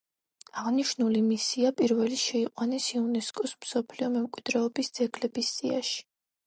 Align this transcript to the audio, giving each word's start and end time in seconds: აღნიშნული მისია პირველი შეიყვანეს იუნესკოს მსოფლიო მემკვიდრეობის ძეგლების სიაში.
აღნიშნული 0.61 1.21
მისია 1.25 1.71
პირველი 1.83 2.19
შეიყვანეს 2.23 2.89
იუნესკოს 2.97 3.57
მსოფლიო 3.67 4.13
მემკვიდრეობის 4.19 4.93
ძეგლების 5.01 5.57
სიაში. 5.61 6.01